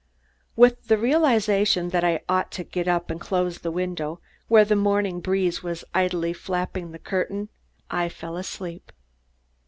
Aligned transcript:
With 0.55 0.87
the 0.87 0.97
realization 0.97 1.89
that 1.89 2.03
I 2.03 2.21
ought 2.27 2.51
to 2.53 2.63
get 2.63 2.87
up 2.87 3.11
and 3.11 3.21
close 3.21 3.59
the 3.59 3.69
window, 3.69 4.19
where 4.47 4.65
the 4.65 4.75
morning 4.75 5.19
breeze 5.19 5.61
was 5.61 5.85
idly 5.93 6.33
flapping 6.33 6.91
the 6.91 6.97
curtain, 6.97 7.49
I 7.91 8.09
fell 8.09 8.35
asleep. 8.35 8.91